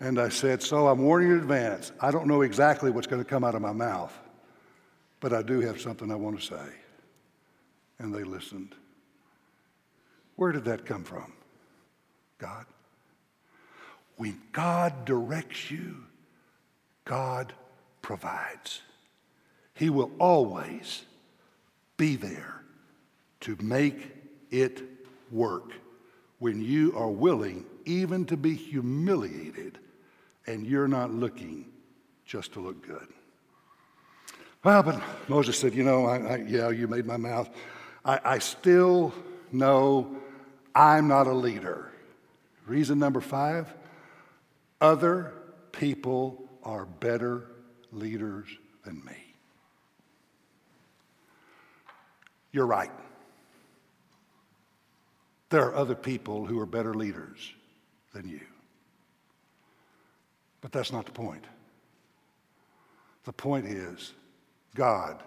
[0.00, 1.92] And I said, So I'm warning you in advance.
[2.00, 4.16] I don't know exactly what's going to come out of my mouth,
[5.20, 6.72] but I do have something I want to say.
[7.98, 8.74] And they listened.
[10.36, 11.32] Where did that come from?
[12.38, 12.66] God.
[14.16, 15.96] When God directs you,
[17.04, 17.54] God
[18.02, 18.82] provides.
[19.74, 21.04] He will always
[21.96, 22.62] be there
[23.40, 24.14] to make
[24.50, 24.82] it
[25.30, 25.72] work
[26.38, 29.78] when you are willing even to be humiliated
[30.46, 31.66] and you're not looking
[32.24, 33.06] just to look good.
[34.64, 37.48] Well, but Moses said, You know, I, I, yeah, you made my mouth.
[38.04, 39.14] I, I still
[39.52, 40.16] know
[40.74, 41.90] I'm not a leader.
[42.66, 43.72] Reason number five
[44.80, 45.32] other
[45.72, 47.46] people are better
[47.92, 48.46] leaders
[48.84, 49.16] than me.
[52.52, 52.90] You're right.
[55.50, 57.52] There are other people who are better leaders
[58.12, 58.40] than you.
[60.66, 61.44] But that's not the point.
[63.22, 64.14] The point is,
[64.74, 65.22] God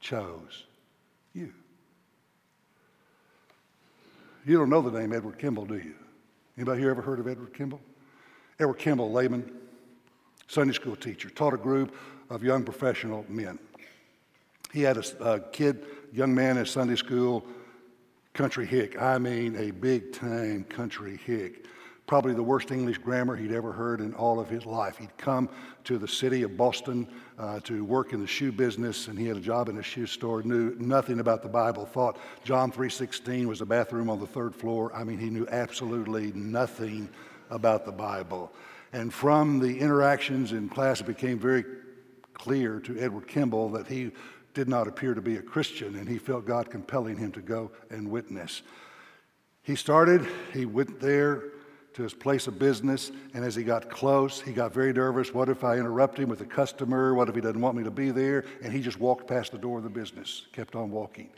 [0.00, 0.64] chose
[1.34, 1.52] you.
[4.46, 5.92] You don't know the name Edward Kimball, do you?
[6.56, 7.78] Anybody here ever heard of Edward Kimball?
[8.58, 9.52] Edward Kimball, layman,
[10.48, 11.94] Sunday school teacher, taught a group
[12.30, 13.58] of young professional men.
[14.72, 17.44] He had a, a kid, young man in Sunday school,
[18.32, 18.98] country hick.
[18.98, 21.66] I mean, a big time country hick
[22.10, 24.96] probably the worst English grammar he'd ever heard in all of his life.
[24.96, 25.48] He'd come
[25.84, 27.06] to the city of Boston
[27.38, 30.06] uh, to work in the shoe business, and he had a job in a shoe
[30.06, 30.42] store.
[30.42, 31.86] Knew nothing about the Bible.
[31.86, 34.92] Thought John 3:16 was a bathroom on the third floor.
[34.92, 37.08] I mean, he knew absolutely nothing
[37.48, 38.50] about the Bible.
[38.92, 41.64] And from the interactions in class, it became very
[42.34, 44.10] clear to Edward Kimball that he
[44.52, 47.70] did not appear to be a Christian, and he felt God compelling him to go
[47.88, 48.62] and witness.
[49.62, 51.44] He started, he went there
[51.94, 53.10] to his place of business.
[53.34, 55.34] And as he got close, he got very nervous.
[55.34, 57.14] What if I interrupt him with a customer?
[57.14, 58.44] What if he doesn't want me to be there?
[58.62, 61.30] And he just walked past the door of the business, kept on walking.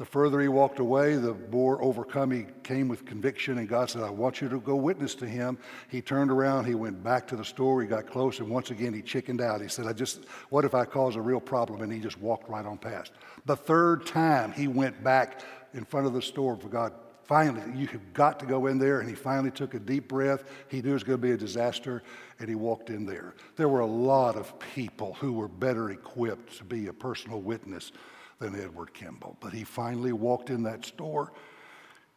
[0.00, 4.00] The further he walked away, the more overcome he came with conviction, and God said,
[4.00, 5.58] I want you to go witness to him.
[5.90, 8.94] He turned around, he went back to the store, he got close, and once again
[8.94, 9.60] he chickened out.
[9.60, 11.82] He said, I just, what if I cause a real problem?
[11.82, 13.12] And he just walked right on past.
[13.44, 15.42] The third time he went back
[15.74, 16.94] in front of the store for God
[17.30, 18.98] finally, you have got to go in there.
[18.98, 20.42] And he finally took a deep breath.
[20.66, 22.02] He knew it was going to be a disaster,
[22.40, 23.34] and he walked in there.
[23.54, 27.92] There were a lot of people who were better equipped to be a personal witness
[28.40, 29.36] than Edward Kimball.
[29.38, 31.30] But he finally walked in that store.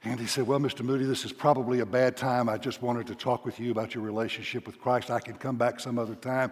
[0.03, 0.81] And he said, Well, Mr.
[0.81, 2.49] Moody, this is probably a bad time.
[2.49, 5.11] I just wanted to talk with you about your relationship with Christ.
[5.11, 6.51] I can come back some other time.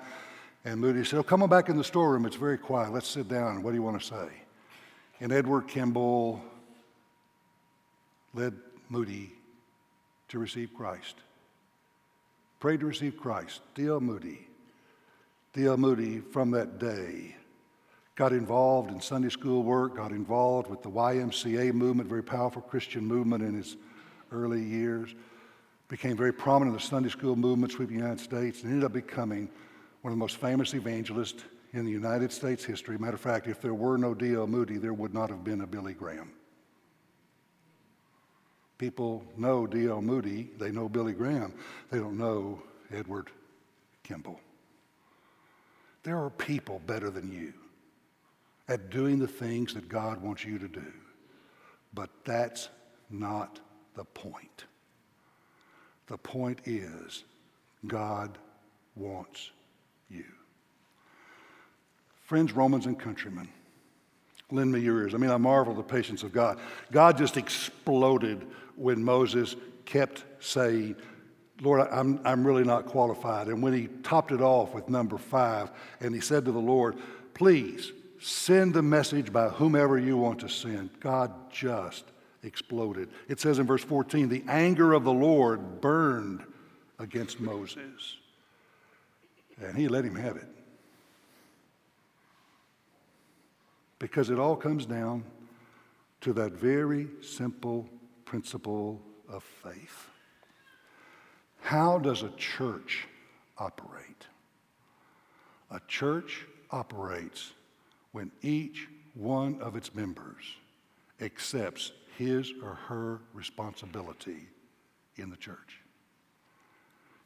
[0.66, 2.28] And Moody said, Oh, come on back in the storeroom.
[2.28, 2.94] It's very quiet.
[2.94, 3.64] Let's sit down.
[3.64, 4.28] What do you want to say?
[5.20, 6.44] And Edward Kimball
[8.34, 8.54] led
[8.90, 9.34] Moody
[10.30, 11.16] to receive Christ.
[12.60, 13.62] Prayed to receive Christ.
[13.76, 14.00] D.L.
[14.00, 14.48] Moody.
[15.54, 15.78] D.L.
[15.78, 17.36] Moody, from that day,
[18.16, 23.06] got involved in Sunday school work, got involved with the YMCA movement, very powerful Christian
[23.06, 23.78] movement in his
[24.32, 25.14] early years,
[25.88, 28.94] became very prominent in the Sunday school movement sweeping the United States, and ended up
[28.94, 29.50] becoming
[30.04, 32.98] one of the most famous evangelists in the United States history.
[32.98, 34.48] Matter of fact, if there were no D.L.
[34.48, 36.32] Moody, there would not have been a Billy Graham.
[38.82, 40.02] People know D.L.
[40.02, 41.54] Moody, they know Billy Graham,
[41.92, 43.30] they don't know Edward
[44.02, 44.40] Kimball.
[46.02, 47.54] There are people better than you
[48.68, 50.92] at doing the things that God wants you to do,
[51.94, 52.70] but that's
[53.12, 53.60] not
[53.96, 54.66] the point.
[56.08, 57.24] The point is,
[57.86, 58.36] God
[58.96, 59.52] wants
[60.10, 60.26] you.
[62.24, 63.48] Friends, Romans, and countrymen,
[64.52, 65.14] lend me your ears.
[65.14, 66.60] I mean, I marvel at the patience of God.
[66.92, 70.96] God just exploded when Moses kept saying,
[71.62, 73.48] Lord, I'm, I'm really not qualified.
[73.48, 76.98] And when he topped it off with number five, and he said to the Lord,
[77.34, 82.06] Please send the message by whomever you want to send, God just
[82.44, 83.10] exploded.
[83.28, 86.44] It says in verse 14, the anger of the Lord burned
[87.00, 88.18] against Moses,
[89.62, 90.48] and he let him have it.
[94.02, 95.24] Because it all comes down
[96.22, 97.88] to that very simple
[98.26, 100.10] principle of faith.
[101.60, 103.08] How does a church
[103.60, 104.26] operate?
[105.70, 107.52] A church operates
[108.12, 110.46] when each one of its members
[111.22, 114.48] accepts his or her responsibility
[115.18, 115.78] in the church.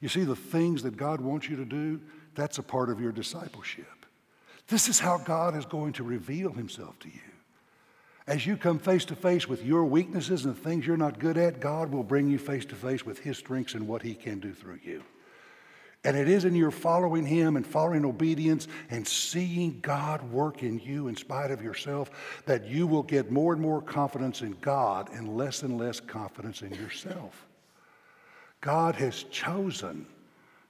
[0.02, 2.02] You see, the things that God wants you to do,
[2.36, 4.05] that's a part of your discipleship.
[4.68, 7.20] This is how God is going to reveal himself to you.
[8.28, 11.38] As you come face to face with your weaknesses and the things you're not good
[11.38, 14.40] at, God will bring you face to face with His strengths and what He can
[14.40, 15.04] do through you.
[16.04, 20.80] And it is in your following Him and following obedience and seeing God work in
[20.80, 22.10] you in spite of yourself
[22.46, 26.64] that you will get more and more confidence in God and less and less confidence
[26.64, 27.46] in yourself.
[28.62, 30.08] God has chosen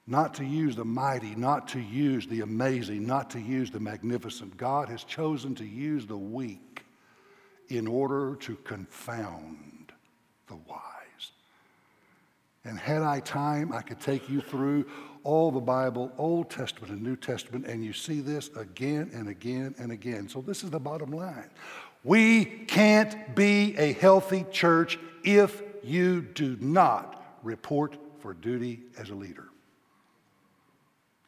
[0.06, 4.56] not to use the mighty, not to use the amazing, not to use the magnificent.
[4.56, 6.84] God has chosen to use the weak
[7.68, 9.92] in order to confound
[10.46, 11.32] the wise.
[12.64, 14.86] And had I time, I could take you through
[15.24, 19.74] all the Bible, Old Testament and New Testament, and you see this again and again
[19.78, 20.28] and again.
[20.28, 21.50] So, this is the bottom line.
[22.04, 29.14] We can't be a healthy church if you do not report for duty as a
[29.14, 29.48] leader.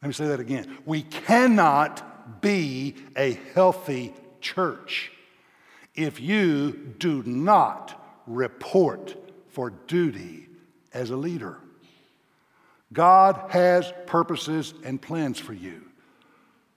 [0.01, 0.77] Let me say that again.
[0.85, 5.11] We cannot be a healthy church
[5.95, 9.15] if you do not report
[9.49, 10.47] for duty
[10.93, 11.57] as a leader.
[12.93, 15.88] God has purposes and plans for you.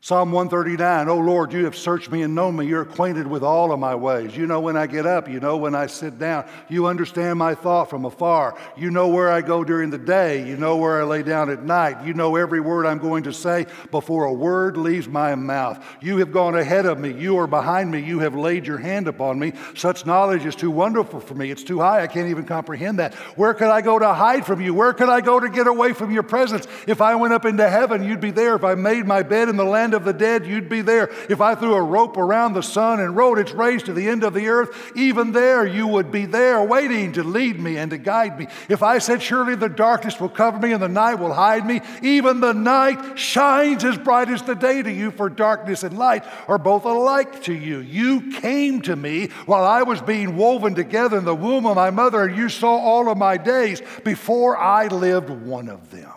[0.05, 2.67] Psalm 139, oh Lord, you have searched me and known me.
[2.67, 4.37] You're acquainted with all of my ways.
[4.37, 5.29] You know when I get up.
[5.29, 6.45] You know when I sit down.
[6.69, 8.59] You understand my thought from afar.
[8.77, 10.45] You know where I go during the day.
[10.45, 12.05] You know where I lay down at night.
[12.05, 15.81] You know every word I'm going to say before a word leaves my mouth.
[16.01, 17.13] You have gone ahead of me.
[17.13, 18.03] You are behind me.
[18.03, 19.53] You have laid your hand upon me.
[19.77, 21.53] Such knowledge is too wonderful for me.
[21.53, 22.03] It's too high.
[22.03, 23.15] I can't even comprehend that.
[23.39, 24.75] Where could I go to hide from you?
[24.75, 26.67] Where could I go to get away from your presence?
[26.89, 28.57] If I went up into heaven, you'd be there.
[28.57, 31.11] If I made my bed in the land land of the dead, you'd be there.
[31.29, 34.25] If I threw a rope around the sun and rode its race to the end
[34.25, 37.99] of the earth, even there you would be there waiting to lead me and to
[37.99, 38.47] guide me.
[38.69, 41.81] If I said, Surely the darkness will cover me and the night will hide me,
[42.03, 46.25] even the night shines as bright as the day to you, for darkness and light
[46.49, 47.81] are both alike to you.
[47.81, 51.91] You came to me while I was being woven together in the womb of my
[51.91, 56.09] mother, and you saw all of my days before I lived one of them.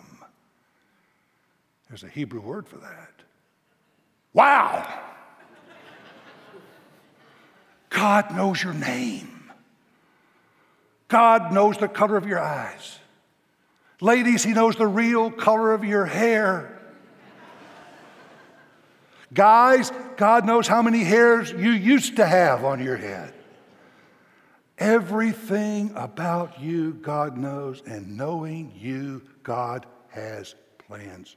[1.88, 3.05] There's a Hebrew word for that.
[4.36, 4.86] Wow.
[7.88, 9.50] God knows your name.
[11.08, 12.98] God knows the color of your eyes.
[14.02, 16.78] Ladies, He knows the real color of your hair.
[19.32, 23.32] Guys, God knows how many hairs you used to have on your head.
[24.76, 30.54] Everything about you, God knows, and knowing you, God has
[30.86, 31.36] plans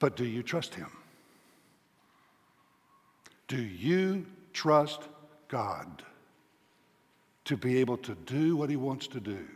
[0.00, 0.90] But do you trust Him?
[3.46, 5.02] Do you trust
[5.46, 6.02] God
[7.44, 9.46] to be able to do what He wants to do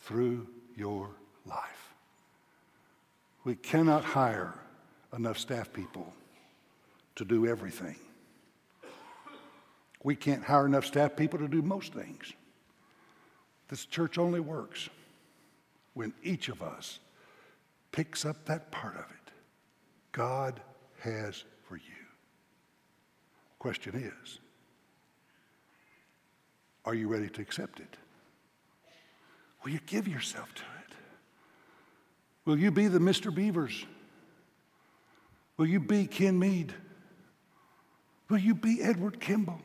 [0.00, 1.10] through your
[1.46, 1.92] life?
[3.44, 4.54] We cannot hire
[5.14, 6.12] enough staff people
[7.16, 7.96] to do everything.
[10.02, 12.32] We can't hire enough staff people to do most things.
[13.68, 14.88] This church only works
[15.92, 16.98] when each of us
[17.92, 19.19] picks up that part of it
[20.12, 20.60] God
[21.00, 21.82] has for you.
[23.58, 24.38] Question is,
[26.84, 27.96] are you ready to accept it?
[29.62, 30.96] Will you give yourself to it?
[32.44, 33.34] Will you be the Mr.
[33.34, 33.84] Beavers?
[35.56, 36.72] Will you be Ken Mead?
[38.30, 39.60] Will you be Edward Kimball?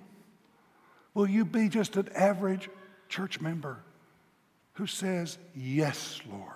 [1.14, 2.70] Will you be just an average
[3.08, 3.80] church member
[4.74, 6.52] who says, Yes, Lord,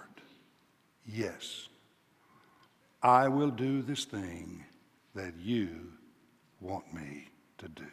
[1.05, 1.69] yes?
[3.01, 4.65] I will do this thing
[5.15, 5.69] that you
[6.59, 7.29] want me
[7.59, 7.87] to do.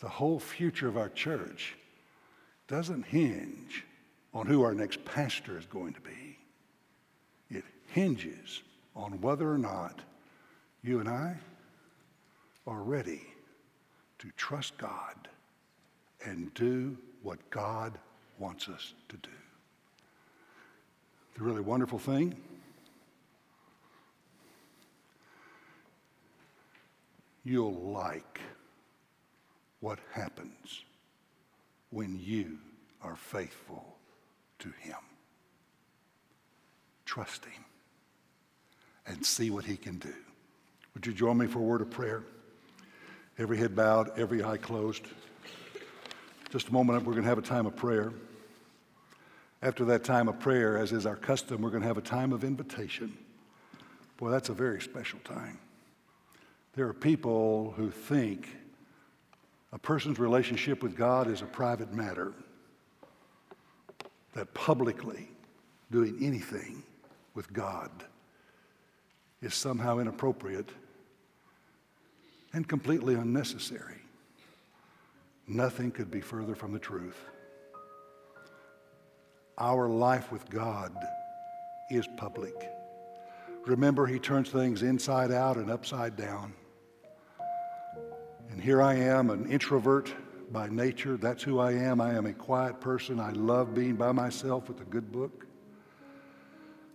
[0.00, 1.76] The whole future of our church
[2.66, 3.84] doesn't hinge
[4.34, 6.38] on who our next pastor is going to be.
[7.50, 8.62] It hinges
[8.96, 10.00] on whether or not
[10.82, 11.36] you and I
[12.66, 13.22] are ready
[14.18, 15.28] to trust God
[16.24, 17.98] and do what God
[18.38, 19.30] wants us to do.
[21.36, 22.34] The really wonderful thing
[27.44, 28.40] you'll like
[29.80, 30.84] what happens
[31.90, 32.58] when you
[33.02, 33.96] are faithful
[34.60, 34.96] to Him.
[37.04, 37.64] Trust Him
[39.06, 40.14] and see what He can do.
[40.94, 42.22] Would you join me for a word of prayer?
[43.38, 45.04] Every head bowed, every eye closed.
[46.50, 48.12] Just a moment, we're going to have a time of prayer.
[49.62, 52.32] After that time of prayer, as is our custom, we're going to have a time
[52.32, 53.16] of invitation.
[54.18, 55.58] Boy, that's a very special time.
[56.74, 58.48] There are people who think
[59.72, 62.32] a person's relationship with God is a private matter,
[64.34, 65.28] that publicly
[65.90, 66.82] doing anything
[67.34, 67.90] with God
[69.42, 70.70] is somehow inappropriate
[72.54, 74.00] and completely unnecessary.
[75.46, 77.18] Nothing could be further from the truth.
[79.58, 80.96] Our life with God
[81.90, 82.54] is public.
[83.66, 86.54] Remember, He turns things inside out and upside down.
[88.52, 90.14] And here I am, an introvert
[90.52, 91.16] by nature.
[91.16, 92.02] That's who I am.
[92.02, 93.18] I am a quiet person.
[93.18, 95.46] I love being by myself with a good book.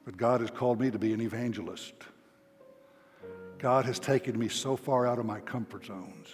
[0.05, 1.95] But God has called me to be an evangelist.
[3.57, 6.27] God has taken me so far out of my comfort zones.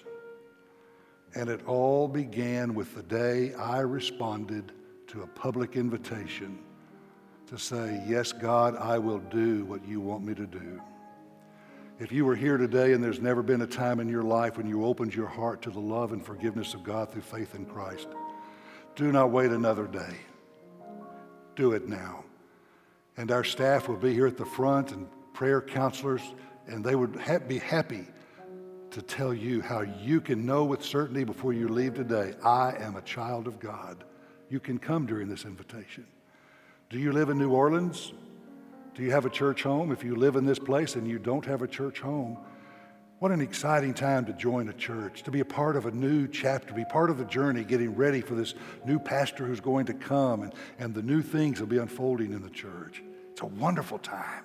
[1.36, 4.74] And it all began with the day I responded
[5.08, 6.60] to a public invitation
[7.48, 10.82] to say, Yes, God, I will do what you want me to do.
[12.00, 14.68] If you were here today and there's never been a time in your life when
[14.68, 18.08] you opened your heart to the love and forgiveness of God through faith in Christ,
[18.96, 20.16] do not wait another day.
[21.56, 22.24] Do it now.
[23.16, 26.22] And our staff will be here at the front and prayer counselors,
[26.66, 28.08] and they would ha- be happy
[28.90, 32.96] to tell you how you can know with certainty before you leave today I am
[32.96, 34.04] a child of God.
[34.50, 36.08] You can come during this invitation.
[36.90, 38.14] Do you live in New Orleans?
[38.96, 39.92] Do you have a church home?
[39.92, 42.38] If you live in this place and you don't have a church home,
[43.20, 46.28] what an exciting time to join a church, to be a part of a new
[46.28, 48.54] chapter, be part of the journey, getting ready for this
[48.86, 52.44] new pastor who's going to come and, and the new things will be unfolding in
[52.44, 53.02] the church.
[53.32, 54.44] It's a wonderful time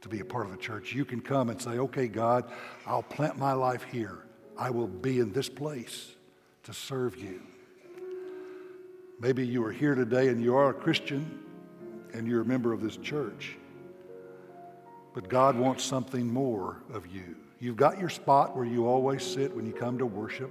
[0.00, 0.94] to be a part of the church.
[0.94, 2.50] You can come and say, okay, God,
[2.86, 4.24] I'll plant my life here.
[4.56, 6.14] I will be in this place
[6.62, 7.42] to serve you.
[9.20, 11.40] Maybe you are here today and you are a Christian
[12.14, 13.56] and you're a member of this church.
[15.14, 17.36] But God wants something more of you.
[17.60, 20.50] You've got your spot where you always sit when you come to worship.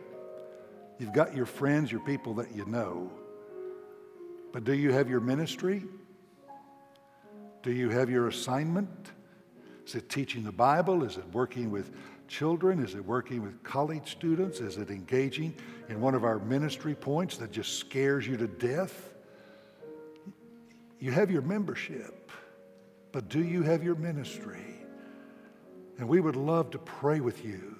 [0.99, 3.11] You've got your friends, your people that you know.
[4.51, 5.83] But do you have your ministry?
[7.63, 9.11] Do you have your assignment?
[9.85, 11.03] Is it teaching the Bible?
[11.03, 11.91] Is it working with
[12.27, 12.83] children?
[12.83, 14.59] Is it working with college students?
[14.59, 15.55] Is it engaging
[15.89, 19.13] in one of our ministry points that just scares you to death?
[20.99, 22.20] You have your membership.
[23.11, 24.81] But do you have your ministry?
[25.97, 27.77] And we would love to pray with you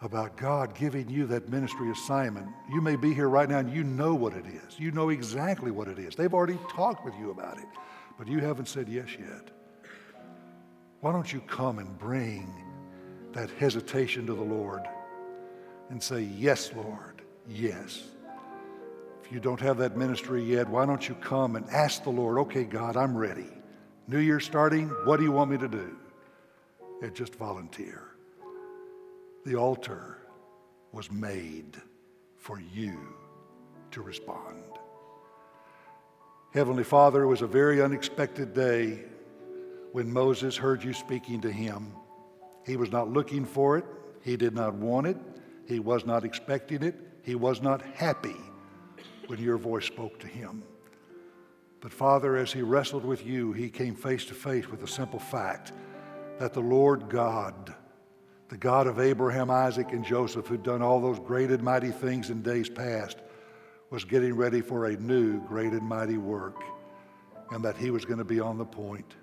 [0.00, 2.46] about God giving you that ministry assignment.
[2.70, 4.78] You may be here right now and you know what it is.
[4.78, 6.14] You know exactly what it is.
[6.14, 7.66] They've already talked with you about it,
[8.16, 9.50] but you haven't said yes yet.
[11.00, 12.52] Why don't you come and bring
[13.32, 14.82] that hesitation to the Lord
[15.90, 18.02] and say, Yes, Lord, yes.
[19.22, 22.38] If you don't have that ministry yet, why don't you come and ask the Lord,
[22.38, 23.57] Okay, God, I'm ready.
[24.10, 25.94] New Year starting, what do you want me to do?
[27.02, 28.04] And just volunteer.
[29.44, 30.16] The altar
[30.92, 31.76] was made
[32.38, 32.98] for you
[33.90, 34.64] to respond.
[36.54, 39.00] Heavenly Father, it was a very unexpected day
[39.92, 41.92] when Moses heard you speaking to him.
[42.64, 43.84] He was not looking for it,
[44.22, 45.18] he did not want it,
[45.66, 48.36] he was not expecting it, he was not happy
[49.26, 50.62] when your voice spoke to him.
[51.80, 55.20] But Father, as he wrestled with you, he came face to face with the simple
[55.20, 55.72] fact
[56.38, 57.74] that the Lord God,
[58.48, 62.30] the God of Abraham, Isaac, and Joseph, who'd done all those great and mighty things
[62.30, 63.18] in days past,
[63.90, 66.62] was getting ready for a new great and mighty work,
[67.50, 69.14] and that he was going to be on the point.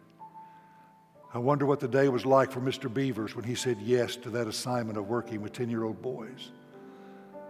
[1.33, 2.91] I wonder what the day was like for Mr.
[2.91, 6.51] Beavers when he said yes to that assignment of working with 10 year old boys.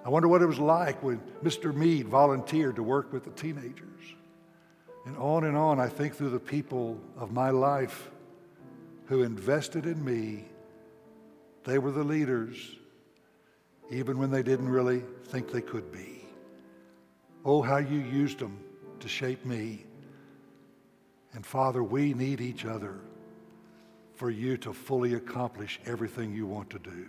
[0.04, 1.74] I wonder what it was like when Mr.
[1.74, 4.16] Mead volunteered to work with the teenagers.
[5.06, 8.10] And on and on, I think through the people of my life
[9.06, 10.46] who invested in me.
[11.64, 12.58] They were the leaders,
[13.92, 16.26] even when they didn't really think they could be.
[17.44, 18.60] Oh, how you used them
[19.00, 19.86] to shape me.
[21.34, 22.96] And Father, we need each other
[24.16, 27.08] for you to fully accomplish everything you want to do.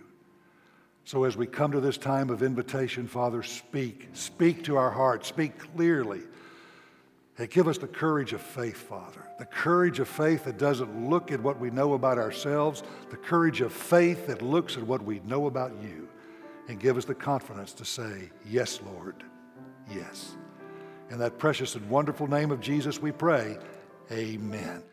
[1.05, 4.09] So as we come to this time of invitation, Father, speak.
[4.13, 5.29] Speak to our hearts.
[5.29, 6.21] Speak clearly.
[7.45, 9.21] Give us the courage of faith, Father.
[9.37, 12.81] The courage of faith that doesn't look at what we know about ourselves,
[13.11, 16.09] the courage of faith that looks at what we know about you.
[16.67, 19.23] And give us the confidence to say, Yes, Lord,
[19.93, 20.35] yes.
[21.11, 23.57] In that precious and wonderful name of Jesus, we pray,
[24.11, 24.83] Amen.